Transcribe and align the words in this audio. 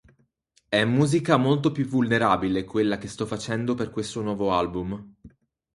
È 0.67 0.83
musica 0.83 1.37
molto 1.37 1.71
più 1.71 1.85
vulnerabile 1.85 2.63
quella 2.63 2.97
che 2.97 3.07
sto 3.07 3.27
facendo 3.27 3.75
per 3.75 3.91
questo 3.91 4.23
nuovo 4.23 4.51
album. 4.51 5.15